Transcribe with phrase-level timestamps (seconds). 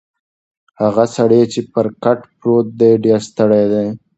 [0.81, 3.87] هغه سړی چې پر کټ پروت دی ډېر ستړی دی.